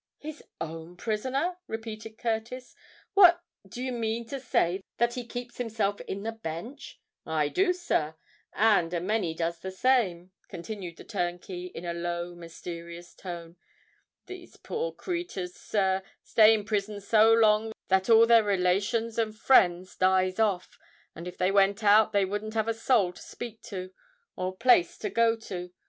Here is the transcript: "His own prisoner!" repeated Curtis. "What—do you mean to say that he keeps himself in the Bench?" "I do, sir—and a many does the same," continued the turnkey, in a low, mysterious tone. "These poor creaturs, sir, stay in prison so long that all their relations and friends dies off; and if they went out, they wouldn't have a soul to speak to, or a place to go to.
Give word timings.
"His 0.17 0.43
own 0.59 0.97
prisoner!" 0.97 1.57
repeated 1.67 2.17
Curtis. 2.17 2.73
"What—do 3.13 3.83
you 3.83 3.91
mean 3.91 4.25
to 4.29 4.39
say 4.39 4.81
that 4.97 5.13
he 5.13 5.23
keeps 5.27 5.59
himself 5.59 6.01
in 6.07 6.23
the 6.23 6.31
Bench?" 6.31 6.99
"I 7.23 7.49
do, 7.49 7.71
sir—and 7.71 8.95
a 8.95 8.99
many 8.99 9.35
does 9.35 9.59
the 9.59 9.69
same," 9.69 10.31
continued 10.47 10.97
the 10.97 11.03
turnkey, 11.03 11.65
in 11.67 11.85
a 11.85 11.93
low, 11.93 12.33
mysterious 12.33 13.13
tone. 13.13 13.57
"These 14.25 14.57
poor 14.57 14.91
creaturs, 14.91 15.53
sir, 15.53 16.01
stay 16.23 16.55
in 16.55 16.65
prison 16.65 16.99
so 16.99 17.31
long 17.31 17.71
that 17.89 18.09
all 18.09 18.25
their 18.25 18.43
relations 18.43 19.19
and 19.19 19.37
friends 19.37 19.95
dies 19.95 20.39
off; 20.39 20.79
and 21.15 21.27
if 21.27 21.37
they 21.37 21.51
went 21.51 21.83
out, 21.83 22.11
they 22.11 22.25
wouldn't 22.25 22.55
have 22.55 22.67
a 22.67 22.73
soul 22.73 23.13
to 23.13 23.21
speak 23.21 23.61
to, 23.69 23.93
or 24.35 24.47
a 24.47 24.51
place 24.53 24.97
to 24.97 25.11
go 25.11 25.35
to. 25.35 25.71